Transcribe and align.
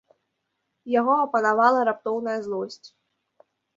Яго 0.99 1.13
апанавала 1.25 1.79
раптоўная 1.91 2.39
злосць. 2.47 2.83